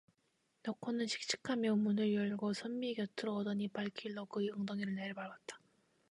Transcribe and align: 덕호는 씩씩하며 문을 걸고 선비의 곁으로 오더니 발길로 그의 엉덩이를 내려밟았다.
덕호는 0.63 1.05
씩씩하며 1.05 1.75
문을 1.75 2.11
걸고 2.17 2.53
선비의 2.53 2.95
곁으로 2.95 3.35
오더니 3.35 3.67
발길로 3.67 4.25
그의 4.25 4.49
엉덩이를 4.49 4.95
내려밟았다. 4.95 5.59